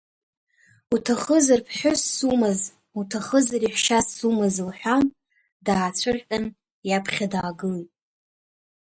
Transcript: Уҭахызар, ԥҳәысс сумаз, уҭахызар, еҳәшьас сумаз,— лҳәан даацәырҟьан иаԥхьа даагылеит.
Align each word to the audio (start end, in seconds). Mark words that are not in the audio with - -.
Уҭахызар, 0.93 1.59
ԥҳәысс 1.67 2.03
сумаз, 2.15 2.59
уҭахызар, 2.99 3.61
еҳәшьас 3.63 4.07
сумаз,— 4.17 4.55
лҳәан 4.67 5.05
даацәырҟьан 5.65 6.45
иаԥхьа 6.89 7.27
даагылеит. 7.33 7.89